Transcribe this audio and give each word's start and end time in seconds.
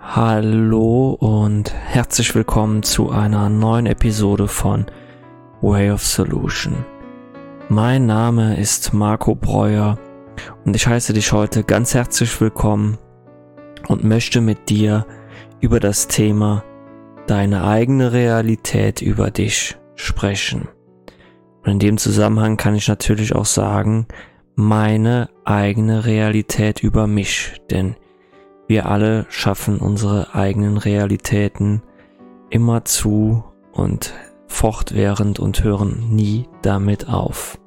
Hallo 0.00 1.16
und 1.18 1.74
herzlich 1.74 2.32
willkommen 2.36 2.84
zu 2.84 3.10
einer 3.10 3.48
neuen 3.48 3.86
Episode 3.86 4.46
von 4.46 4.86
Way 5.60 5.90
of 5.90 6.06
Solution. 6.06 6.86
Mein 7.68 8.06
Name 8.06 8.56
ist 8.56 8.94
Marco 8.94 9.34
Breuer 9.34 9.98
und 10.64 10.76
ich 10.76 10.86
heiße 10.86 11.14
dich 11.14 11.32
heute 11.32 11.64
ganz 11.64 11.94
herzlich 11.94 12.40
willkommen 12.40 12.96
und 13.88 14.04
möchte 14.04 14.40
mit 14.40 14.68
dir 14.68 15.04
über 15.60 15.80
das 15.80 16.06
Thema 16.06 16.62
deine 17.26 17.64
eigene 17.64 18.12
Realität 18.12 19.02
über 19.02 19.32
dich 19.32 19.78
sprechen. 19.96 20.68
Und 21.64 21.72
in 21.72 21.78
dem 21.80 21.98
Zusammenhang 21.98 22.56
kann 22.56 22.76
ich 22.76 22.86
natürlich 22.86 23.34
auch 23.34 23.46
sagen, 23.46 24.06
meine 24.54 25.28
eigene 25.44 26.04
Realität 26.06 26.84
über 26.84 27.08
mich, 27.08 27.60
denn 27.72 27.96
wir 28.68 28.86
alle 28.86 29.26
schaffen 29.30 29.78
unsere 29.78 30.34
eigenen 30.34 30.76
Realitäten 30.76 31.82
immer 32.50 32.84
zu 32.84 33.42
und 33.72 34.14
fortwährend 34.46 35.40
und 35.40 35.64
hören 35.64 36.10
nie 36.10 36.48
damit 36.62 37.08
auf. 37.08 37.58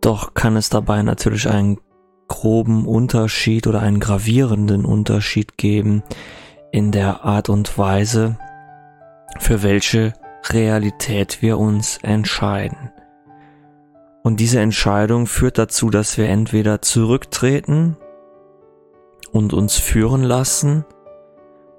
Doch 0.00 0.34
kann 0.34 0.56
es 0.56 0.70
dabei 0.70 1.02
natürlich 1.02 1.48
einen 1.48 1.78
groben 2.26 2.86
Unterschied 2.86 3.66
oder 3.66 3.80
einen 3.80 4.00
gravierenden 4.00 4.84
Unterschied 4.84 5.56
geben 5.56 6.02
in 6.72 6.90
der 6.90 7.24
Art 7.24 7.48
und 7.48 7.76
Weise, 7.76 8.38
für 9.38 9.62
welche 9.62 10.14
Realität 10.48 11.42
wir 11.42 11.58
uns 11.58 11.98
entscheiden. 11.98 12.90
Und 14.22 14.40
diese 14.40 14.60
Entscheidung 14.60 15.26
führt 15.26 15.58
dazu, 15.58 15.90
dass 15.90 16.18
wir 16.18 16.28
entweder 16.28 16.82
zurücktreten 16.82 17.96
und 19.32 19.52
uns 19.52 19.76
führen 19.76 20.22
lassen 20.22 20.84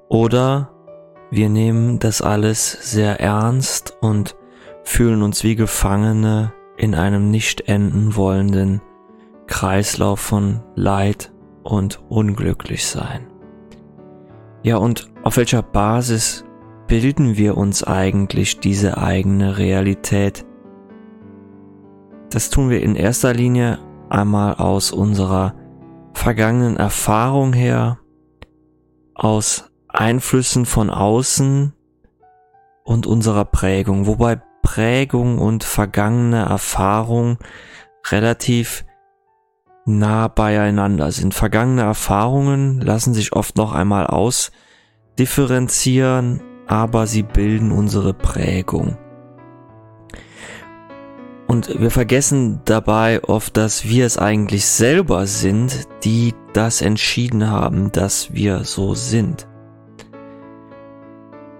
oder 0.10 0.72
wir 1.30 1.50
nehmen 1.50 2.00
das 2.00 2.22
alles 2.22 2.72
sehr 2.92 3.20
ernst 3.22 3.96
und 4.02 4.36
fühlen 4.84 5.22
uns 5.22 5.44
wie 5.44 5.56
Gefangene 5.56 6.54
in 6.78 6.96
einem 6.96 7.30
nicht 7.30 7.70
enden 7.70 8.16
wollenden 8.16 8.82
Kreislauf 9.48 10.20
von 10.20 10.62
Leid 10.76 11.32
und 11.64 12.02
Unglücklichsein. 12.10 13.28
Ja, 14.64 14.78
und 14.78 15.12
auf 15.24 15.38
welcher 15.38 15.62
Basis 15.62 16.44
bilden 16.88 17.38
wir 17.38 17.58
uns 17.58 17.84
eigentlich 17.84 18.60
diese 18.60 18.98
eigene 18.98 19.58
Realität? 19.58 20.46
Das 22.32 22.50
tun 22.50 22.70
wir 22.70 22.82
in 22.82 22.96
erster 22.96 23.34
Linie 23.34 23.80
einmal 24.10 24.56
aus 24.56 24.92
unserer 24.92 25.54
vergangenen 26.14 26.78
Erfahrung 26.78 27.52
her, 27.52 28.00
aus 29.14 29.70
Einflüssen 29.90 30.66
von 30.66 30.90
außen 30.90 31.74
und 32.86 33.06
unserer 33.06 33.44
Prägung, 33.44 34.08
wobei 34.08 34.42
Prägung 34.64 35.40
und 35.40 35.66
vergangene 35.66 36.46
Erfahrung 36.46 37.38
relativ 38.10 38.86
nah 39.86 40.30
beieinander 40.30 41.12
sind. 41.12 41.34
Vergangene 41.34 41.82
Erfahrungen 41.82 42.80
lassen 42.80 43.14
sich 43.14 43.34
oft 43.34 43.58
noch 43.58 43.74
einmal 43.74 44.08
ausdifferenzieren, 44.08 46.42
aber 46.68 47.08
sie 47.08 47.24
bilden 47.24 47.74
unsere 47.74 48.14
Prägung. 48.14 48.96
Und 51.52 51.82
wir 51.82 51.92
vergessen 51.92 52.62
dabei 52.64 53.22
oft, 53.26 53.58
dass 53.58 53.84
wir 53.84 54.06
es 54.06 54.18
eigentlich 54.18 54.66
selber 54.66 55.28
sind, 55.28 55.86
die 56.06 56.34
das 56.54 56.82
entschieden 56.82 57.50
haben, 57.50 57.92
dass 57.92 58.34
wir 58.34 58.64
so 58.64 58.96
sind. 58.96 59.50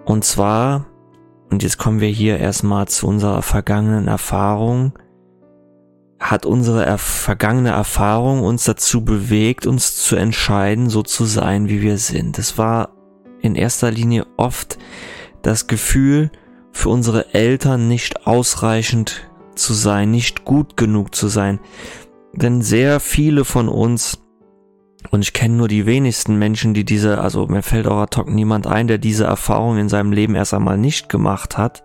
Und 0.06 0.24
zwar, 0.24 0.86
und 1.50 1.62
jetzt 1.62 1.78
kommen 1.78 2.00
wir 2.00 2.08
hier 2.08 2.40
erstmal 2.40 2.88
zu 2.88 3.06
unserer 3.06 3.42
vergangenen 3.42 4.08
Erfahrung, 4.08 4.98
hat 6.22 6.46
unsere 6.46 6.86
er 6.86 6.98
vergangene 6.98 7.72
Erfahrung 7.72 8.44
uns 8.44 8.64
dazu 8.64 9.04
bewegt, 9.04 9.68
uns 9.68 9.98
zu 9.98 10.16
entscheiden, 10.16 10.90
so 10.90 11.04
zu 11.04 11.26
sein, 11.26 11.68
wie 11.68 11.82
wir 11.82 11.98
sind. 11.98 12.40
Es 12.40 12.58
war 12.58 12.96
in 13.42 13.56
erster 13.56 13.92
Linie 13.92 14.26
oft 14.38 14.78
das 15.42 15.68
Gefühl, 15.68 16.32
für 16.72 16.88
unsere 16.88 17.34
Eltern 17.34 17.90
nicht 17.90 18.26
ausreichend 18.26 19.30
zu 19.62 19.74
sein, 19.74 20.12
nicht 20.12 20.46
gut 20.46 20.78
genug 20.78 21.16
zu 21.16 21.28
sein. 21.28 21.60
Denn 22.34 22.62
sehr 22.62 23.00
viele 23.00 23.46
von 23.46 23.70
uns, 23.70 24.20
und 25.10 25.22
ich 25.22 25.34
kenne 25.34 25.56
nur 25.56 25.68
die 25.68 25.86
wenigsten 25.86 26.38
Menschen, 26.38 26.74
die 26.74 26.86
diese, 26.86 27.20
also 27.20 27.48
mir 27.48 27.64
fällt 27.64 27.88
auch 27.88 28.02
ad 28.02 28.18
hoc 28.18 28.30
niemand 28.30 28.68
ein, 28.68 28.88
der 28.88 28.98
diese 28.98 29.26
Erfahrung 29.26 29.78
in 29.78 29.90
seinem 29.90 30.12
Leben 30.14 30.36
erst 30.36 30.54
einmal 30.54 30.78
nicht 30.78 31.10
gemacht 31.10 31.58
hat, 31.58 31.84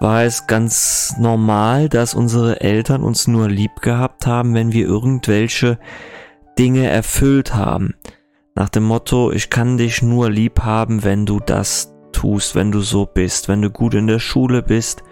war 0.00 0.24
es 0.24 0.48
ganz 0.48 1.14
normal, 1.18 1.88
dass 1.88 2.14
unsere 2.14 2.60
Eltern 2.60 3.02
uns 3.02 3.28
nur 3.28 3.48
lieb 3.48 3.82
gehabt 3.82 4.26
haben, 4.26 4.52
wenn 4.52 4.72
wir 4.72 4.84
irgendwelche 4.84 5.78
Dinge 6.58 6.88
erfüllt 6.88 7.54
haben. 7.54 7.94
Nach 8.54 8.68
dem 8.68 8.82
Motto, 8.82 9.32
ich 9.32 9.48
kann 9.48 9.78
dich 9.78 10.02
nur 10.02 10.28
lieb 10.28 10.60
haben, 10.60 11.04
wenn 11.04 11.24
du 11.24 11.40
das 11.40 11.94
tust, 12.12 12.54
wenn 12.54 12.72
du 12.72 12.80
so 12.80 13.06
bist, 13.06 13.48
wenn 13.48 13.62
du 13.62 13.70
gut 13.70 13.94
in 13.94 14.06
der 14.06 14.18
Schule 14.18 14.62
bist, 14.62 15.02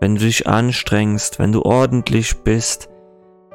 wenn 0.00 0.14
du 0.14 0.22
dich 0.22 0.46
anstrengst, 0.46 1.38
wenn 1.38 1.52
du 1.52 1.62
ordentlich 1.62 2.42
bist, 2.42 2.88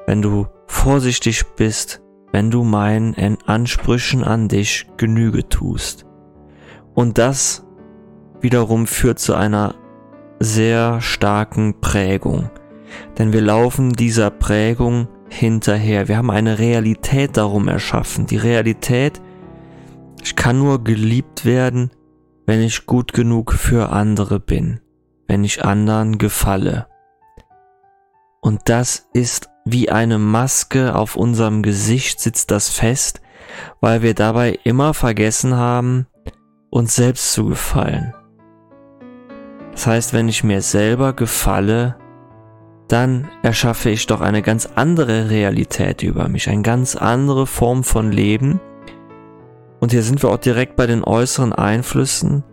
wenn 0.06 0.22
du 0.22 0.48
vorsichtig 0.68 1.44
bist, 1.56 2.02
wenn 2.32 2.52
du 2.52 2.64
meinen 2.64 3.38
Ansprüchen 3.46 4.24
an 4.24 4.48
dich 4.48 4.88
Genüge 4.98 5.50
tust. 5.50 6.06
Und 6.94 7.18
das 7.18 7.66
wiederum 8.42 8.88
führt 8.88 9.20
zu 9.20 9.34
einer 9.34 9.76
sehr 10.40 11.02
starken 11.02 11.82
Prägung. 11.82 12.52
Denn 13.18 13.34
wir 13.34 13.42
laufen 13.42 13.94
dieser 13.94 14.30
Prägung 14.30 15.08
hinterher. 15.30 16.08
Wir 16.08 16.18
haben 16.18 16.30
eine 16.30 16.60
Realität 16.60 17.38
darum 17.38 17.68
erschaffen. 17.68 18.28
Die 18.28 18.38
Realität, 18.38 19.22
ich 20.24 20.36
kann 20.36 20.60
nur 20.60 20.84
geliebt 20.84 21.46
werden, 21.46 21.90
wenn 22.46 22.62
ich 22.62 22.86
gut 22.86 23.14
genug 23.14 23.54
für 23.54 23.90
andere 23.90 24.40
bin 24.40 24.80
wenn 25.28 25.44
ich 25.44 25.64
anderen 25.64 26.18
gefalle. 26.18 26.88
Und 28.42 28.62
das 28.66 29.08
ist 29.14 29.50
wie 29.66 29.90
eine 29.90 30.20
Maske 30.20 30.96
auf 30.96 31.16
unserem 31.16 31.64
Gesicht 31.64 32.20
sitzt 32.20 32.52
das 32.52 32.70
fest, 32.70 33.22
weil 33.82 34.04
wir 34.04 34.14
dabei 34.14 34.60
immer 34.64 34.94
vergessen 34.94 35.56
haben, 35.56 36.08
uns 36.70 36.96
selbst 36.96 37.34
zu 37.34 37.46
gefallen. 37.46 38.14
Das 39.72 39.88
heißt, 39.88 40.14
wenn 40.14 40.30
ich 40.30 40.44
mir 40.44 40.62
selber 40.62 41.14
gefalle, 41.14 41.98
dann 42.88 43.28
erschaffe 43.42 43.90
ich 43.90 44.06
doch 44.06 44.22
eine 44.22 44.42
ganz 44.42 44.70
andere 44.76 45.30
Realität 45.30 46.04
über 46.04 46.28
mich, 46.28 46.48
eine 46.48 46.62
ganz 46.62 46.96
andere 46.96 47.48
Form 47.48 47.84
von 47.84 48.12
Leben. 48.12 48.62
Und 49.80 49.92
hier 49.92 50.04
sind 50.04 50.22
wir 50.22 50.30
auch 50.30 50.38
direkt 50.38 50.76
bei 50.76 50.86
den 50.86 51.04
äußeren 51.04 51.52
Einflüssen. 51.52 52.44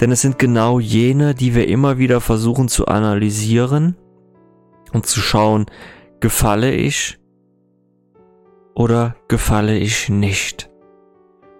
Denn 0.00 0.12
es 0.12 0.20
sind 0.20 0.38
genau 0.38 0.78
jene, 0.78 1.34
die 1.34 1.54
wir 1.54 1.68
immer 1.68 1.98
wieder 1.98 2.20
versuchen 2.20 2.68
zu 2.68 2.86
analysieren 2.86 3.96
und 4.92 5.06
zu 5.06 5.20
schauen, 5.20 5.66
gefalle 6.20 6.72
ich 6.72 7.18
oder 8.74 9.16
gefalle 9.26 9.76
ich 9.76 10.08
nicht. 10.08 10.70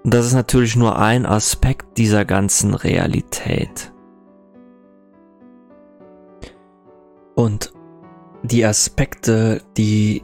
Und 0.04 0.14
das 0.14 0.26
ist 0.26 0.34
natürlich 0.34 0.76
nur 0.76 0.98
ein 0.98 1.26
Aspekt 1.26 1.98
dieser 1.98 2.24
ganzen 2.24 2.74
Realität. 2.74 3.92
Und 7.34 7.72
die 8.42 8.64
Aspekte, 8.64 9.62
die 9.76 10.22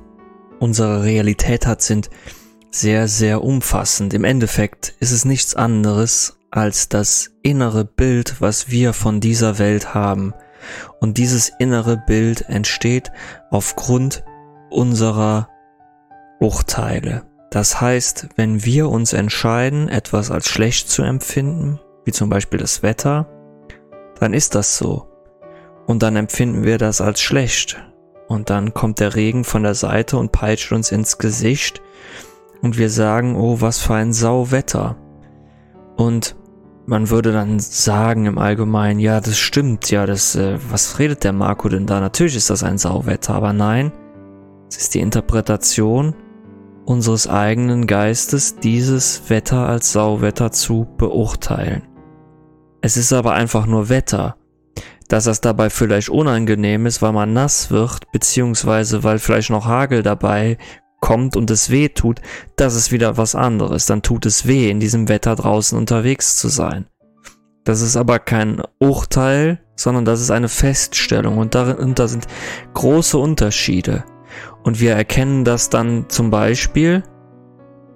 unsere 0.61 1.03
Realität 1.03 1.67
hat, 1.67 1.83
sind 1.83 2.11
sehr, 2.71 3.09
sehr 3.09 3.43
umfassend. 3.43 4.15
Im 4.15 4.25
Endeffekt 4.25 4.95
ist 5.01 5.13
es 5.13 5.25
nichts 5.25 5.55
anderes 5.55 6.39
als 6.55 6.89
das 6.89 7.33
innere 7.43 7.85
Bild, 7.85 8.41
was 8.41 8.71
wir 8.71 8.93
von 8.93 9.19
dieser 9.19 9.59
Welt 9.59 9.93
haben. 9.93 10.35
Und 11.01 11.19
dieses 11.19 11.51
innere 11.59 11.97
Bild 11.97 12.49
entsteht 12.49 13.11
aufgrund 13.51 14.23
unserer 14.71 15.49
Urteile. 16.39 17.25
Das 17.51 17.81
heißt, 17.81 18.29
wenn 18.37 18.65
wir 18.65 18.89
uns 18.89 19.13
entscheiden, 19.13 19.89
etwas 19.89 20.31
als 20.31 20.49
schlecht 20.49 20.89
zu 20.89 21.03
empfinden, 21.03 21.81
wie 22.05 22.13
zum 22.13 22.31
Beispiel 22.31 22.61
das 22.61 22.85
Wetter, 22.85 23.27
dann 24.21 24.33
ist 24.33 24.55
das 24.55 24.79
so. 24.79 25.09
Und 25.87 26.05
dann 26.05 26.15
empfinden 26.15 26.63
wir 26.63 26.79
das 26.79 27.01
als 27.01 27.21
schlecht. 27.21 27.83
Und 28.29 28.49
dann 28.49 28.73
kommt 28.75 29.01
der 29.01 29.17
Regen 29.17 29.43
von 29.43 29.65
der 29.65 29.75
Seite 29.75 30.19
und 30.19 30.31
peitscht 30.31 30.71
uns 30.71 30.93
ins 30.93 31.19
Gesicht. 31.19 31.83
Und 32.63 32.79
wir 32.79 32.91
sagen, 32.91 33.35
oh, 33.35 33.61
was 33.61 33.81
für 33.81 33.95
ein 33.95 34.13
Sauwetter. 34.13 34.97
Und 35.97 36.37
man 36.87 37.11
würde 37.11 37.33
dann 37.33 37.59
sagen 37.59 38.27
im 38.27 38.39
Allgemeinen, 38.39 39.01
ja, 39.01 39.21
das 39.21 39.39
stimmt, 39.39 39.91
ja, 39.91 40.07
das, 40.07 40.37
äh, 40.37 40.59
was 40.71 40.99
redet 40.99 41.25
der 41.25 41.33
Marco 41.33 41.69
denn 41.69 41.87
da? 41.87 42.01
Natürlich 42.01 42.37
ist 42.37 42.51
das 42.51 42.63
ein 42.63 42.79
Sauwetter, 42.79 43.35
aber 43.35 43.53
nein, 43.53 43.93
es 44.69 44.77
ist 44.77 44.95
die 44.95 45.01
Interpretation 45.01 46.15
unseres 46.85 47.27
eigenen 47.27 47.87
Geistes, 47.87 48.57
dieses 48.57 49.31
Wetter 49.31 49.67
als 49.67 49.93
Sauwetter 49.93 50.53
zu 50.53 50.87
beurteilen. 50.99 51.83
Es 52.83 52.97
ist 52.97 53.13
aber 53.13 53.33
einfach 53.33 53.67
nur 53.67 53.89
Wetter. 53.89 54.37
Dass 55.09 55.25
das 55.25 55.41
dabei 55.41 55.71
vielleicht 55.71 56.09
unangenehm 56.09 56.87
ist, 56.87 57.03
weil 57.03 57.13
man 57.13 57.33
nass 57.35 57.71
wird, 57.71 58.11
beziehungsweise 58.13 59.05
weil 59.05 59.19
vielleicht 59.19 59.51
noch 59.51 59.67
Hagel 59.67 60.03
dabei 60.03 60.57
kommt 61.05 61.37
und 61.37 61.51
es 61.51 61.69
weh 61.69 61.91
tut, 61.91 62.23
das 62.57 62.75
ist 62.75 62.91
wieder 62.91 63.19
was 63.19 63.35
anderes. 63.35 63.85
Dann 63.85 64.01
tut 64.01 64.25
es 64.25 64.47
weh, 64.47 64.71
in 64.71 64.81
diesem 64.81 65.11
Wetter 65.11 65.37
draußen 65.37 65.77
unterwegs 65.77 66.39
zu 66.39 66.49
sein. 66.49 66.87
Das 67.65 67.83
ist 67.83 67.97
aber 67.97 68.19
kein 68.19 68.63
Urteil, 68.79 69.61
sondern 69.77 70.07
das 70.07 70.23
ist 70.23 70.31
eine 70.31 70.49
Feststellung 70.49 71.37
und 71.37 71.55
da 71.55 72.09
sind 72.09 72.27
große 72.73 73.19
Unterschiede. 73.19 74.05
Und 74.63 74.81
wir 74.81 74.95
erkennen 74.95 75.45
das 75.45 75.69
dann 75.69 76.07
zum 76.09 76.31
Beispiel, 76.31 77.03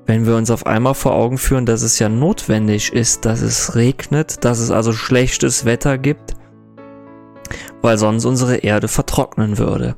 wenn 0.04 0.26
wir 0.26 0.36
uns 0.36 0.50
auf 0.50 0.66
einmal 0.66 0.94
vor 0.94 1.14
Augen 1.14 1.38
führen, 1.38 1.64
dass 1.64 1.80
es 1.80 1.98
ja 1.98 2.10
notwendig 2.10 2.92
ist, 2.92 3.24
dass 3.24 3.40
es 3.40 3.74
regnet, 3.74 4.44
dass 4.44 4.58
es 4.58 4.70
also 4.70 4.92
schlechtes 4.92 5.64
Wetter 5.64 5.96
gibt, 5.96 6.34
weil 7.80 7.96
sonst 7.96 8.26
unsere 8.26 8.56
Erde 8.56 8.88
vertrocknen 8.88 9.56
würde. 9.56 9.94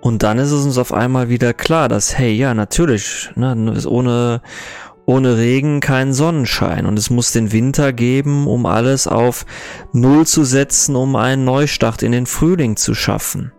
Und 0.00 0.22
dann 0.22 0.38
ist 0.38 0.52
es 0.52 0.64
uns 0.64 0.78
auf 0.78 0.92
einmal 0.92 1.28
wieder 1.28 1.52
klar, 1.52 1.88
dass, 1.88 2.16
hey, 2.16 2.32
ja, 2.32 2.54
natürlich, 2.54 3.30
ne, 3.34 3.74
ohne, 3.86 4.40
ohne 5.04 5.36
Regen 5.36 5.80
kein 5.80 6.12
Sonnenschein. 6.12 6.86
Und 6.86 6.98
es 6.98 7.10
muss 7.10 7.32
den 7.32 7.52
Winter 7.52 7.92
geben, 7.92 8.46
um 8.46 8.66
alles 8.66 9.06
auf 9.06 9.46
Null 9.92 10.26
zu 10.26 10.44
setzen, 10.44 10.96
um 10.96 11.16
einen 11.16 11.44
Neustart 11.44 12.02
in 12.02 12.12
den 12.12 12.26
Frühling 12.26 12.76
zu 12.76 12.94
schaffen. 12.94 13.52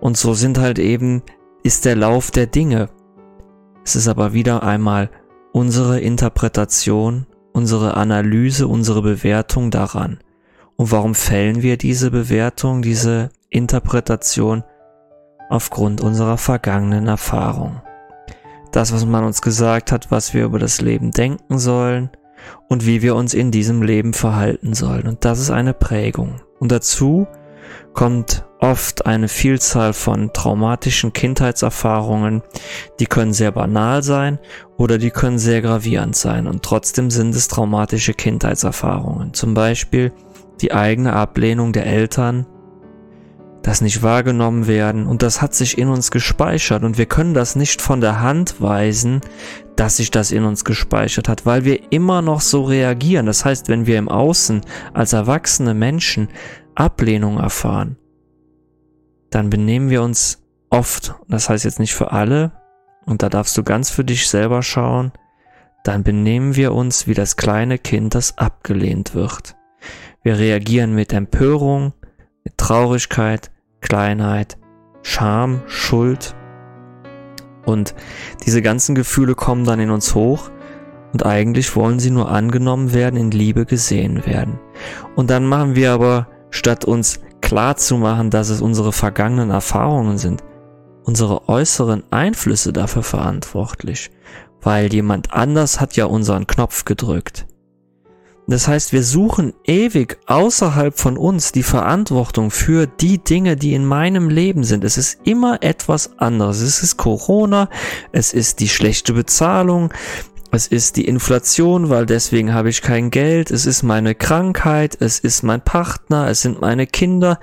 Und 0.00 0.16
so 0.16 0.34
sind 0.34 0.58
halt 0.58 0.78
eben, 0.78 1.22
ist 1.62 1.84
der 1.84 1.96
Lauf 1.96 2.30
der 2.30 2.46
Dinge. 2.46 2.88
Es 3.84 3.94
ist 3.94 4.08
aber 4.08 4.32
wieder 4.32 4.62
einmal 4.62 5.10
unsere 5.52 6.00
Interpretation, 6.00 7.26
unsere 7.52 7.96
Analyse, 7.96 8.66
unsere 8.66 9.02
Bewertung 9.02 9.70
daran. 9.70 10.18
Und 10.76 10.90
warum 10.90 11.14
fällen 11.14 11.62
wir 11.62 11.76
diese 11.76 12.10
Bewertung, 12.10 12.82
diese 12.82 13.28
Interpretation? 13.50 14.64
Aufgrund 15.52 16.00
unserer 16.00 16.38
vergangenen 16.38 17.08
Erfahrung. 17.08 17.82
Das, 18.70 18.90
was 18.90 19.04
man 19.04 19.22
uns 19.22 19.42
gesagt 19.42 19.92
hat, 19.92 20.10
was 20.10 20.32
wir 20.32 20.46
über 20.46 20.58
das 20.58 20.80
Leben 20.80 21.10
denken 21.10 21.58
sollen 21.58 22.08
und 22.70 22.86
wie 22.86 23.02
wir 23.02 23.14
uns 23.14 23.34
in 23.34 23.50
diesem 23.50 23.82
Leben 23.82 24.14
verhalten 24.14 24.72
sollen. 24.72 25.06
Und 25.06 25.26
das 25.26 25.40
ist 25.40 25.50
eine 25.50 25.74
Prägung. 25.74 26.40
Und 26.58 26.72
dazu 26.72 27.26
kommt 27.92 28.46
oft 28.60 29.04
eine 29.04 29.28
Vielzahl 29.28 29.92
von 29.92 30.32
traumatischen 30.32 31.12
Kindheitserfahrungen, 31.12 32.40
die 32.98 33.04
können 33.04 33.34
sehr 33.34 33.52
banal 33.52 34.02
sein 34.02 34.38
oder 34.78 34.96
die 34.96 35.10
können 35.10 35.38
sehr 35.38 35.60
gravierend 35.60 36.16
sein 36.16 36.46
und 36.46 36.62
trotzdem 36.62 37.10
sind 37.10 37.34
es 37.34 37.48
traumatische 37.48 38.14
Kindheitserfahrungen. 38.14 39.34
Zum 39.34 39.52
Beispiel 39.52 40.12
die 40.62 40.72
eigene 40.72 41.12
Ablehnung 41.12 41.74
der 41.74 41.84
Eltern, 41.84 42.46
das 43.62 43.80
nicht 43.80 44.02
wahrgenommen 44.02 44.66
werden 44.66 45.06
und 45.06 45.22
das 45.22 45.40
hat 45.40 45.54
sich 45.54 45.78
in 45.78 45.88
uns 45.88 46.10
gespeichert 46.10 46.82
und 46.82 46.98
wir 46.98 47.06
können 47.06 47.32
das 47.32 47.54
nicht 47.54 47.80
von 47.80 48.00
der 48.00 48.20
Hand 48.20 48.60
weisen, 48.60 49.20
dass 49.76 49.98
sich 49.98 50.10
das 50.10 50.32
in 50.32 50.44
uns 50.44 50.64
gespeichert 50.64 51.28
hat, 51.28 51.46
weil 51.46 51.64
wir 51.64 51.92
immer 51.92 52.22
noch 52.22 52.40
so 52.40 52.62
reagieren. 52.64 53.26
Das 53.26 53.44
heißt, 53.44 53.68
wenn 53.68 53.86
wir 53.86 53.98
im 53.98 54.08
Außen 54.08 54.62
als 54.92 55.12
erwachsene 55.12 55.74
Menschen 55.74 56.28
Ablehnung 56.74 57.38
erfahren, 57.38 57.96
dann 59.30 59.48
benehmen 59.48 59.90
wir 59.90 60.02
uns 60.02 60.42
oft, 60.68 61.14
das 61.28 61.48
heißt 61.48 61.64
jetzt 61.64 61.78
nicht 61.78 61.94
für 61.94 62.12
alle, 62.12 62.52
und 63.06 63.22
da 63.22 63.28
darfst 63.28 63.56
du 63.56 63.62
ganz 63.62 63.90
für 63.90 64.04
dich 64.04 64.28
selber 64.28 64.62
schauen, 64.62 65.12
dann 65.84 66.02
benehmen 66.02 66.56
wir 66.56 66.72
uns 66.72 67.06
wie 67.06 67.14
das 67.14 67.36
kleine 67.36 67.78
Kind, 67.78 68.14
das 68.14 68.38
abgelehnt 68.38 69.14
wird. 69.14 69.56
Wir 70.22 70.38
reagieren 70.38 70.94
mit 70.94 71.12
Empörung, 71.12 71.92
mit 72.44 72.56
Traurigkeit, 72.56 73.51
Kleinheit, 73.82 74.56
Scham, 75.02 75.60
Schuld. 75.66 76.34
Und 77.66 77.94
diese 78.46 78.62
ganzen 78.62 78.94
Gefühle 78.94 79.34
kommen 79.34 79.64
dann 79.64 79.80
in 79.80 79.90
uns 79.90 80.14
hoch 80.14 80.50
und 81.12 81.26
eigentlich 81.26 81.76
wollen 81.76 82.00
sie 82.00 82.10
nur 82.10 82.30
angenommen 82.30 82.94
werden, 82.94 83.20
in 83.20 83.30
Liebe 83.30 83.66
gesehen 83.66 84.24
werden. 84.26 84.58
Und 85.14 85.30
dann 85.30 85.44
machen 85.44 85.76
wir 85.76 85.92
aber 85.92 86.28
statt 86.50 86.84
uns 86.84 87.20
klar 87.40 87.76
zu 87.76 87.98
machen, 87.98 88.30
dass 88.30 88.48
es 88.48 88.62
unsere 88.62 88.92
vergangenen 88.92 89.50
Erfahrungen 89.50 90.16
sind, 90.16 90.42
unsere 91.04 91.48
äußeren 91.48 92.04
Einflüsse 92.10 92.72
dafür 92.72 93.02
verantwortlich, 93.02 94.10
weil 94.62 94.92
jemand 94.92 95.32
anders 95.32 95.80
hat 95.80 95.96
ja 95.96 96.06
unseren 96.06 96.46
Knopf 96.46 96.84
gedrückt. 96.84 97.46
Das 98.48 98.66
heißt, 98.66 98.92
wir 98.92 99.04
suchen 99.04 99.54
ewig 99.64 100.18
außerhalb 100.26 100.98
von 100.98 101.16
uns 101.16 101.52
die 101.52 101.62
Verantwortung 101.62 102.50
für 102.50 102.86
die 102.86 103.18
Dinge, 103.18 103.56
die 103.56 103.72
in 103.72 103.84
meinem 103.84 104.28
Leben 104.28 104.64
sind. 104.64 104.82
Es 104.84 104.98
ist 104.98 105.20
immer 105.24 105.62
etwas 105.62 106.18
anderes. 106.18 106.60
Es 106.60 106.82
ist 106.82 106.96
Corona, 106.96 107.68
es 108.10 108.32
ist 108.32 108.58
die 108.58 108.68
schlechte 108.68 109.12
Bezahlung, 109.12 109.92
es 110.54 110.66
ist 110.66 110.96
die 110.96 111.06
Inflation, 111.06 111.88
weil 111.88 112.04
deswegen 112.04 112.52
habe 112.52 112.68
ich 112.68 112.82
kein 112.82 113.10
Geld. 113.10 113.50
Es 113.50 113.64
ist 113.64 113.82
meine 113.82 114.14
Krankheit. 114.14 114.98
Es 115.00 115.18
ist 115.18 115.42
mein 115.42 115.62
Partner. 115.62 116.28
Es 116.28 116.42
sind 116.42 116.60
meine 116.60 116.86
Kinder. 116.86 117.38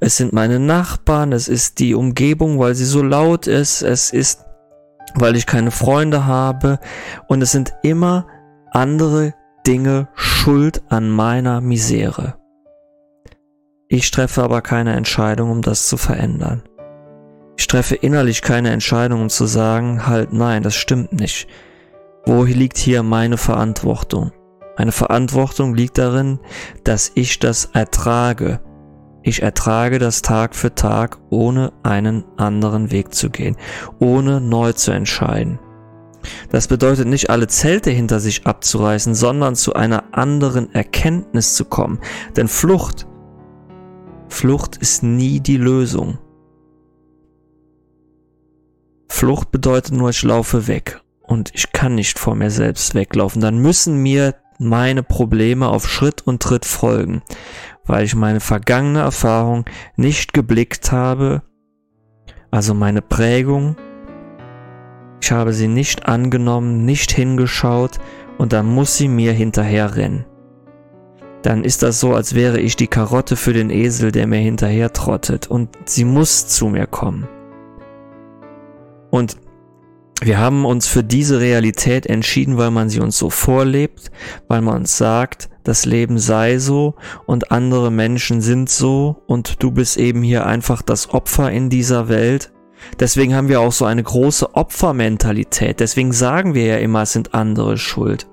Es 0.00 0.16
sind 0.16 0.32
meine 0.32 0.58
Nachbarn. 0.58 1.32
Es 1.32 1.48
ist 1.48 1.80
die 1.80 1.94
Umgebung, 1.94 2.58
weil 2.58 2.74
sie 2.74 2.86
so 2.86 3.02
laut 3.02 3.46
ist. 3.46 3.82
Es 3.82 4.10
ist, 4.10 4.40
weil 5.14 5.36
ich 5.36 5.44
keine 5.44 5.70
Freunde 5.70 6.24
habe. 6.24 6.78
Und 7.28 7.42
es 7.42 7.52
sind 7.52 7.74
immer 7.82 8.26
andere 8.70 9.34
Dinge 9.66 10.08
schuld 10.14 10.82
an 10.88 11.10
meiner 11.10 11.60
Misere. 11.60 12.36
Ich 13.88 14.10
treffe 14.10 14.42
aber 14.42 14.62
keine 14.62 14.94
Entscheidung, 14.94 15.50
um 15.50 15.62
das 15.62 15.88
zu 15.88 15.96
verändern. 15.96 16.62
Ich 17.58 17.66
treffe 17.66 17.96
innerlich 17.96 18.42
keine 18.42 18.70
Entscheidung, 18.70 19.22
um 19.22 19.28
zu 19.28 19.46
sagen, 19.46 20.06
halt 20.06 20.32
nein, 20.32 20.62
das 20.62 20.76
stimmt 20.76 21.12
nicht. 21.12 21.48
Wo 22.24 22.44
liegt 22.44 22.78
hier 22.78 23.02
meine 23.02 23.36
Verantwortung? 23.36 24.32
Meine 24.78 24.92
Verantwortung 24.92 25.74
liegt 25.74 25.98
darin, 25.98 26.38
dass 26.84 27.10
ich 27.14 27.38
das 27.38 27.66
ertrage. 27.66 28.60
Ich 29.22 29.42
ertrage 29.42 29.98
das 29.98 30.22
Tag 30.22 30.54
für 30.54 30.74
Tag, 30.74 31.18
ohne 31.30 31.72
einen 31.82 32.24
anderen 32.36 32.92
Weg 32.92 33.14
zu 33.14 33.30
gehen, 33.30 33.56
ohne 33.98 34.40
neu 34.40 34.72
zu 34.72 34.92
entscheiden. 34.92 35.58
Das 36.50 36.68
bedeutet 36.68 37.06
nicht 37.06 37.30
alle 37.30 37.48
Zelte 37.48 37.90
hinter 37.90 38.20
sich 38.20 38.46
abzureißen, 38.46 39.14
sondern 39.14 39.54
zu 39.54 39.74
einer 39.74 40.04
anderen 40.12 40.72
Erkenntnis 40.74 41.54
zu 41.54 41.64
kommen. 41.64 41.98
Denn 42.36 42.48
Flucht, 42.48 43.06
Flucht 44.28 44.76
ist 44.76 45.02
nie 45.02 45.40
die 45.40 45.56
Lösung. 45.56 46.18
Flucht 49.08 49.50
bedeutet 49.50 49.94
nur, 49.94 50.10
ich 50.10 50.22
laufe 50.22 50.66
weg 50.66 51.00
und 51.22 51.50
ich 51.54 51.72
kann 51.72 51.94
nicht 51.94 52.18
vor 52.18 52.34
mir 52.34 52.50
selbst 52.50 52.94
weglaufen, 52.94 53.40
dann 53.40 53.58
müssen 53.58 54.02
mir 54.02 54.34
meine 54.58 55.02
Probleme 55.02 55.68
auf 55.68 55.88
Schritt 55.88 56.26
und 56.26 56.42
Tritt 56.42 56.64
folgen, 56.64 57.22
weil 57.84 58.04
ich 58.04 58.14
meine 58.14 58.40
vergangene 58.40 59.00
Erfahrung 59.00 59.64
nicht 59.96 60.32
geblickt 60.32 60.92
habe, 60.92 61.42
also 62.50 62.74
meine 62.74 63.02
Prägung, 63.02 63.76
ich 65.20 65.32
habe 65.32 65.52
sie 65.52 65.68
nicht 65.68 66.06
angenommen, 66.06 66.84
nicht 66.84 67.12
hingeschaut 67.12 67.98
und 68.38 68.52
dann 68.52 68.66
muss 68.66 68.96
sie 68.96 69.08
mir 69.08 69.32
hinterher 69.32 69.96
rennen. 69.96 70.24
Dann 71.42 71.64
ist 71.64 71.82
das 71.82 72.00
so, 72.00 72.14
als 72.14 72.34
wäre 72.34 72.60
ich 72.60 72.76
die 72.76 72.88
Karotte 72.88 73.36
für 73.36 73.52
den 73.52 73.70
Esel, 73.70 74.10
der 74.12 74.26
mir 74.26 74.40
hinterher 74.40 74.92
trottet 74.92 75.46
und 75.46 75.70
sie 75.84 76.04
muss 76.04 76.48
zu 76.48 76.68
mir 76.68 76.86
kommen. 76.86 77.28
Und 79.10 79.36
wir 80.22 80.38
haben 80.38 80.64
uns 80.64 80.86
für 80.86 81.04
diese 81.04 81.40
Realität 81.40 82.06
entschieden, 82.06 82.56
weil 82.56 82.70
man 82.70 82.88
sie 82.88 83.00
uns 83.00 83.18
so 83.18 83.28
vorlebt, 83.28 84.10
weil 84.48 84.62
man 84.62 84.76
uns 84.76 84.96
sagt, 84.96 85.50
das 85.62 85.84
Leben 85.84 86.18
sei 86.18 86.58
so 86.58 86.94
und 87.26 87.52
andere 87.52 87.90
Menschen 87.90 88.40
sind 88.40 88.70
so 88.70 89.22
und 89.26 89.62
du 89.62 89.70
bist 89.70 89.98
eben 89.98 90.22
hier 90.22 90.46
einfach 90.46 90.80
das 90.80 91.10
Opfer 91.10 91.50
in 91.50 91.68
dieser 91.68 92.08
Welt. 92.08 92.52
Deswegen 92.98 93.34
haben 93.34 93.48
wir 93.48 93.60
auch 93.60 93.72
so 93.72 93.84
eine 93.84 94.02
große 94.02 94.54
Opfermentalität. 94.54 95.80
Deswegen 95.80 96.12
sagen 96.12 96.54
wir 96.54 96.66
ja 96.66 96.76
immer, 96.78 97.02
es 97.02 97.12
sind 97.12 97.34
andere 97.34 97.78
schuld. 97.78 98.26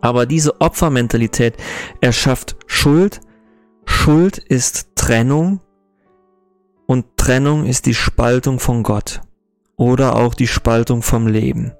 Aber 0.00 0.26
diese 0.26 0.60
Opfermentalität 0.60 1.54
erschafft 2.00 2.56
Schuld. 2.66 3.20
Schuld 3.84 4.38
ist 4.38 4.90
Trennung 4.94 5.60
und 6.86 7.16
Trennung 7.16 7.64
ist 7.64 7.86
die 7.86 7.94
Spaltung 7.94 8.60
von 8.60 8.82
Gott 8.82 9.20
oder 9.76 10.16
auch 10.16 10.34
die 10.34 10.46
Spaltung 10.46 11.02
vom 11.02 11.26
Leben. 11.26 11.72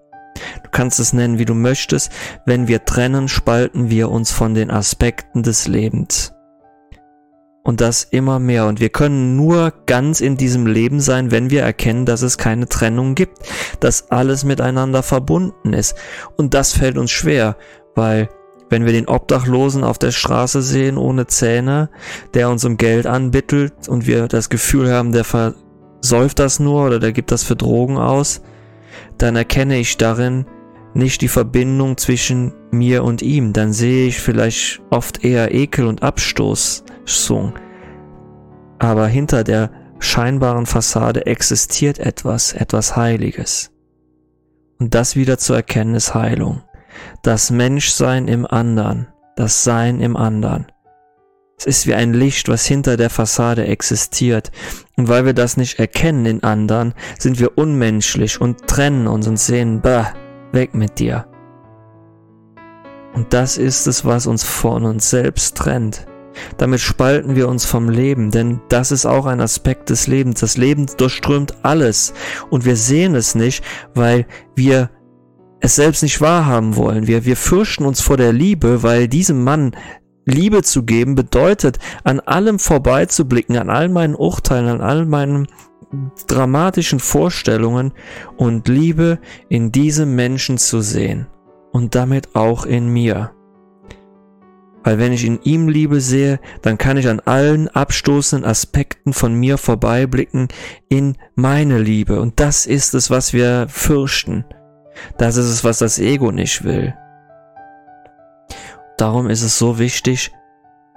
Du 0.63 0.71
kannst 0.71 1.01
es 1.01 1.13
nennen, 1.13 1.39
wie 1.39 1.45
du 1.45 1.55
möchtest. 1.55 2.13
Wenn 2.47 2.69
wir 2.69 2.85
trennen, 2.85 3.29
spalten 3.29 3.91
wir 3.91 4.11
uns 4.11 4.31
von 4.31 4.55
den 4.55 4.71
Aspekten 4.71 5.43
des 5.43 5.67
Lebens. 5.67 6.33
Und 7.69 7.83
das 7.83 8.03
immer 8.03 8.39
mehr. 8.39 8.65
Und 8.65 8.81
wir 8.81 8.89
können 8.89 9.37
nur 9.37 9.75
ganz 9.85 10.23
in 10.23 10.39
diesem 10.39 10.67
Leben 10.67 11.01
sein, 11.01 11.31
wenn 11.31 11.51
wir 11.51 11.61
erkennen, 11.61 12.07
dass 12.07 12.23
es 12.23 12.39
keine 12.39 12.67
Trennung 12.67 13.15
gibt, 13.15 13.41
dass 13.79 14.11
alles 14.11 14.43
miteinander 14.43 15.03
verbunden 15.03 15.75
ist. 15.75 15.95
Und 16.39 16.55
das 16.55 16.73
fällt 16.73 16.97
uns 16.97 17.11
schwer, 17.11 17.59
weil 17.95 18.31
wenn 18.71 18.87
wir 18.87 18.95
den 18.95 19.07
Obdachlosen 19.07 19.85
auf 19.85 19.99
der 19.99 20.13
Straße 20.13 20.63
sehen 20.63 20.97
ohne 20.97 21.27
Zähne, 21.27 21.91
der 22.33 22.49
uns 22.49 22.65
um 22.65 22.79
Geld 22.79 23.07
anbittelt 23.07 23.87
und 23.87 24.07
wir 24.07 24.29
das 24.29 24.49
Gefühl 24.49 24.91
haben, 24.91 25.13
der 25.13 25.25
versäuft 25.25 26.39
das 26.39 26.61
nur 26.61 26.87
oder 26.87 26.99
der 26.99 27.13
gibt 27.13 27.31
das 27.33 27.45
für 27.45 27.57
Drogen 27.57 27.99
aus, 27.99 28.41
dann 29.19 29.37
erkenne 29.37 29.77
ich 29.77 29.99
darin 29.99 30.47
nicht 30.95 31.21
die 31.21 31.29
Verbindung 31.29 31.99
zwischen 31.99 32.55
mir 32.71 33.05
und 33.05 33.21
ihm. 33.21 33.53
Dann 33.53 33.75
sehe 33.75 34.09
ich 34.09 34.21
vielleicht 34.21 34.81
oft 34.89 35.23
eher 35.23 35.55
Ekel 35.55 35.87
und 35.87 36.03
Abstoß 36.03 36.85
Sung. 37.09 37.55
Aber 38.79 39.07
hinter 39.07 39.45
der 39.45 39.71
scheinbaren 39.99 40.67
Fassade 40.67 41.27
existiert 41.27 41.99
etwas, 41.99 42.53
etwas 42.53 42.97
Heiliges. 42.97 43.71
Und 44.79 44.95
das 44.95 45.17
wieder 45.17 45.39
zu 45.39 45.55
erkennen 45.55 45.95
ist 45.95 46.15
Heilung. 46.15 46.63
Das 47.23 47.51
Menschsein 47.51 48.29
im 48.29 48.47
anderen, 48.47 49.09
das 49.37 49.65
Sein 49.65 50.01
im 50.01 50.17
anderen. 50.17 50.67
Es 51.59 51.67
ist 51.67 51.87
wie 51.89 51.95
ein 51.95 52.15
Licht, 52.15 52.49
was 52.49 52.67
hinter 52.67 52.97
der 52.97 53.11
Fassade 53.11 53.67
existiert. 53.67 54.53
Und 54.97 55.09
weil 55.09 55.27
wir 55.27 55.35
das 55.35 55.57
nicht 55.57 55.81
erkennen 55.81 56.25
in 56.27 56.43
anderen, 56.45 56.95
sind 57.19 57.41
wir 57.41 57.59
unmenschlich 57.59 58.41
und 58.41 58.69
trennen 58.69 59.09
uns 59.09 59.27
und 59.27 59.39
sehen, 59.39 59.81
bah, 59.81 60.13
weg 60.53 60.75
mit 60.75 61.01
dir. 61.01 61.27
Und 63.15 63.33
das 63.33 63.59
ist 63.59 63.89
es, 63.89 64.05
was 64.05 64.29
uns 64.29 64.45
von 64.45 64.85
uns 64.85 65.11
selbst 65.11 65.57
trennt. 65.57 66.07
Damit 66.57 66.81
spalten 66.81 67.37
wir 67.37 67.49
uns 67.49 67.65
vom 67.65 67.89
Leben, 67.89 68.31
denn 68.31 68.61
das 68.69 68.93
ist 68.93 69.07
auch 69.07 69.27
ein 69.27 69.41
Aspekt 69.41 69.91
des 69.91 70.07
Lebens. 70.07 70.41
Das 70.41 70.57
Leben 70.57 70.87
durchströmt 70.97 71.55
alles 71.63 72.13
und 72.51 72.65
wir 72.65 72.77
sehen 72.77 73.15
es 73.15 73.35
nicht, 73.35 73.65
weil 73.95 74.27
wir 74.55 74.91
es 75.61 75.77
selbst 75.77 76.03
nicht 76.03 76.21
wahrhaben 76.21 76.77
wollen. 76.77 77.07
Wir, 77.07 77.25
wir 77.25 77.37
fürchten 77.37 77.85
uns 77.85 78.01
vor 78.01 78.17
der 78.17 78.33
Liebe, 78.33 78.83
weil 78.83 79.09
diesem 79.09 79.43
Mann 79.43 79.73
Liebe 80.25 80.63
zu 80.63 80.85
geben 80.85 81.15
bedeutet, 81.15 81.79
an 82.05 82.21
allem 82.21 82.59
vorbeizublicken, 82.59 83.57
an 83.57 83.71
all 83.71 83.89
meinen 83.89 84.15
Urteilen, 84.15 84.69
an 84.69 84.81
all 84.83 85.07
meinen 85.07 85.49
dramatischen 86.27 87.01
Vorstellungen 87.01 87.93
und 88.37 88.69
Liebe 88.69 89.19
in 89.49 89.73
diesem 89.73 90.15
Menschen 90.15 90.59
zu 90.59 90.83
sehen 90.83 91.27
und 91.73 91.95
damit 91.95 92.35
auch 92.35 92.67
in 92.67 92.89
mir. 92.89 93.31
Weil 94.89 94.99
wenn 94.99 95.13
ich 95.13 95.27
in 95.27 95.39
ihm 95.43 95.69
Liebe 95.69 96.01
sehe, 96.01 96.41
dann 96.63 96.79
kann 96.79 96.97
ich 96.97 97.11
an 97.11 97.21
allen 97.21 97.69
abstoßenden 97.69 98.49
Aspekten 98.49 99.13
von 99.13 99.35
mir 99.35 99.59
vorbeiblicken 99.59 100.49
in 100.89 101.19
meine 101.35 101.79
Liebe. 101.79 102.23
Und 102.23 102.41
das 102.41 102.65
ist 102.65 102.95
es, 102.95 103.11
was 103.11 103.35
wir 103.35 103.67
fürchten. 103.69 104.47
Das 105.19 105.37
ist 105.37 105.45
es, 105.45 105.63
was 105.63 105.77
das 105.77 105.99
Ego 105.99 106.33
nicht 106.33 106.65
will. 106.65 106.95
Darum 108.97 109.29
ist 109.29 109.43
es 109.43 109.59
so 109.59 109.79
wichtig, 109.79 110.33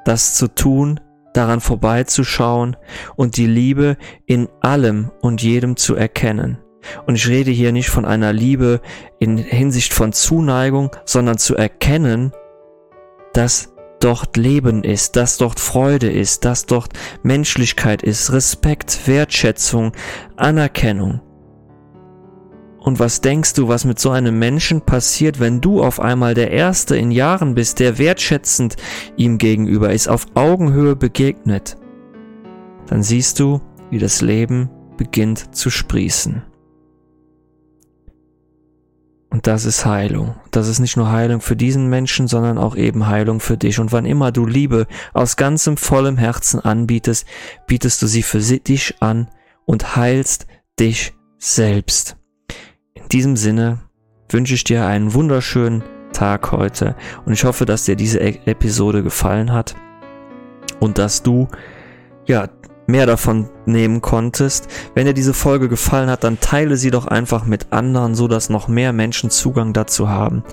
das 0.05 0.35
zu 0.35 0.47
tun, 0.47 1.01
daran 1.33 1.59
vorbeizuschauen 1.59 2.77
und 3.17 3.35
die 3.35 3.45
Liebe 3.45 3.97
in 4.25 4.47
allem 4.61 5.11
und 5.21 5.43
jedem 5.43 5.75
zu 5.75 5.95
erkennen. 5.95 6.59
Und 7.07 7.15
ich 7.15 7.27
rede 7.27 7.51
hier 7.51 7.73
nicht 7.73 7.89
von 7.89 8.05
einer 8.05 8.31
Liebe 8.31 8.79
in 9.19 9.37
Hinsicht 9.37 9.93
von 9.93 10.13
Zuneigung, 10.13 10.95
sondern 11.03 11.37
zu 11.37 11.57
erkennen, 11.57 12.31
dass 13.33 13.70
dort 14.03 14.37
Leben 14.37 14.83
ist, 14.83 15.15
dass 15.15 15.37
dort 15.37 15.59
Freude 15.59 16.09
ist, 16.11 16.45
dass 16.45 16.65
dort 16.65 16.93
Menschlichkeit 17.23 18.03
ist, 18.03 18.31
Respekt, 18.31 19.07
Wertschätzung, 19.07 19.93
Anerkennung. 20.35 21.21
Und 22.79 22.99
was 22.99 23.21
denkst 23.21 23.53
du, 23.53 23.67
was 23.67 23.85
mit 23.85 23.99
so 23.99 24.09
einem 24.09 24.39
Menschen 24.39 24.81
passiert, 24.81 25.39
wenn 25.39 25.61
du 25.61 25.83
auf 25.83 25.99
einmal 25.99 26.33
der 26.33 26.49
Erste 26.49 26.97
in 26.97 27.11
Jahren 27.11 27.53
bist, 27.53 27.79
der 27.79 27.99
wertschätzend 27.99 28.75
ihm 29.17 29.37
gegenüber 29.37 29.93
ist, 29.93 30.07
auf 30.07 30.25
Augenhöhe 30.33 30.95
begegnet? 30.95 31.77
Dann 32.87 33.03
siehst 33.03 33.39
du, 33.39 33.61
wie 33.91 33.99
das 33.99 34.21
Leben 34.21 34.69
beginnt 34.97 35.55
zu 35.55 35.69
sprießen. 35.69 36.41
Und 39.31 39.47
das 39.47 39.63
ist 39.63 39.85
Heilung. 39.85 40.35
Das 40.51 40.67
ist 40.67 40.79
nicht 40.79 40.97
nur 40.97 41.09
Heilung 41.09 41.39
für 41.39 41.55
diesen 41.55 41.89
Menschen, 41.89 42.27
sondern 42.27 42.57
auch 42.57 42.75
eben 42.75 43.07
Heilung 43.07 43.39
für 43.39 43.57
dich. 43.57 43.79
Und 43.79 43.93
wann 43.93 44.05
immer 44.05 44.33
du 44.33 44.45
Liebe 44.45 44.87
aus 45.13 45.37
ganzem 45.37 45.77
vollem 45.77 46.17
Herzen 46.17 46.59
anbietest, 46.59 47.25
bietest 47.65 48.01
du 48.01 48.07
sie 48.07 48.23
für 48.23 48.39
dich 48.39 48.95
an 48.99 49.29
und 49.65 49.95
heilst 49.95 50.47
dich 50.77 51.13
selbst. 51.37 52.17
In 52.93 53.07
diesem 53.07 53.37
Sinne 53.37 53.79
wünsche 54.29 54.53
ich 54.53 54.65
dir 54.65 54.85
einen 54.85 55.13
wunderschönen 55.13 55.81
Tag 56.11 56.51
heute 56.51 56.95
und 57.25 57.31
ich 57.31 57.45
hoffe, 57.45 57.65
dass 57.65 57.85
dir 57.85 57.95
diese 57.95 58.19
e- 58.19 58.39
Episode 58.45 59.01
gefallen 59.01 59.53
hat 59.53 59.75
und 60.81 60.97
dass 60.97 61.23
du 61.23 61.47
ja 62.27 62.49
mehr 62.91 63.05
davon 63.05 63.49
nehmen 63.65 64.01
konntest. 64.01 64.67
Wenn 64.93 65.05
dir 65.05 65.13
diese 65.13 65.33
Folge 65.33 65.69
gefallen 65.69 66.09
hat, 66.09 66.23
dann 66.23 66.39
teile 66.39 66.77
sie 66.77 66.91
doch 66.91 67.07
einfach 67.07 67.45
mit 67.45 67.71
anderen, 67.71 68.13
so 68.13 68.27
dass 68.27 68.49
noch 68.49 68.67
mehr 68.67 68.93
Menschen 68.93 69.29
Zugang 69.29 69.73
dazu 69.73 70.09
haben. 70.09 70.43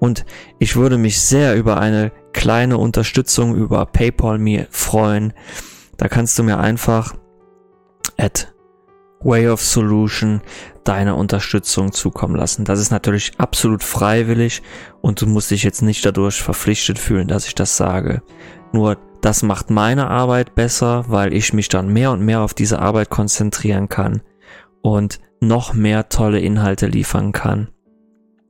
Und 0.00 0.24
ich 0.58 0.76
würde 0.76 0.96
mich 0.96 1.20
sehr 1.20 1.56
über 1.56 1.78
eine 1.78 2.12
kleine 2.32 2.78
Unterstützung 2.78 3.54
über 3.54 3.84
PayPal 3.86 4.38
mir 4.38 4.66
freuen. 4.70 5.32
Da 5.96 6.08
kannst 6.08 6.38
du 6.38 6.42
mir 6.42 6.58
einfach 6.58 7.14
at 8.16 8.52
Way 9.20 9.48
of 9.48 9.60
Solution 9.60 10.40
deine 10.84 11.16
Unterstützung 11.16 11.92
zukommen 11.92 12.36
lassen. 12.36 12.64
Das 12.64 12.78
ist 12.78 12.90
natürlich 12.90 13.32
absolut 13.38 13.82
freiwillig 13.82 14.62
und 15.00 15.20
du 15.20 15.26
musst 15.26 15.50
dich 15.50 15.64
jetzt 15.64 15.82
nicht 15.82 16.06
dadurch 16.06 16.40
verpflichtet 16.40 16.98
fühlen, 16.98 17.28
dass 17.28 17.46
ich 17.46 17.54
das 17.54 17.76
sage. 17.76 18.22
Nur 18.72 18.96
das 19.20 19.42
macht 19.42 19.70
meine 19.70 20.08
Arbeit 20.08 20.54
besser, 20.54 21.04
weil 21.08 21.32
ich 21.32 21.52
mich 21.52 21.68
dann 21.68 21.92
mehr 21.92 22.12
und 22.12 22.22
mehr 22.22 22.40
auf 22.40 22.54
diese 22.54 22.78
Arbeit 22.78 23.10
konzentrieren 23.10 23.88
kann 23.88 24.22
und 24.82 25.20
noch 25.40 25.74
mehr 25.74 26.08
tolle 26.08 26.40
Inhalte 26.40 26.86
liefern 26.86 27.32
kann. 27.32 27.68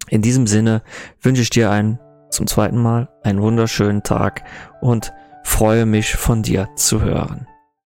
In 0.09 0.23
diesem 0.23 0.47
Sinne 0.47 0.83
wünsche 1.21 1.43
ich 1.43 1.51
dir 1.51 1.71
einen 1.71 1.99
zum 2.31 2.47
zweiten 2.47 2.79
Mal 2.79 3.09
einen 3.23 3.43
wunderschönen 3.43 4.03
Tag 4.03 4.45
und 4.81 5.13
freue 5.45 5.87
mich 5.87 6.15
von 6.15 6.43
dir 6.43 6.69
zu 6.77 7.03
hören. 7.03 7.47